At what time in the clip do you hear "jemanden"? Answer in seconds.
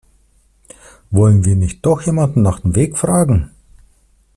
2.01-2.41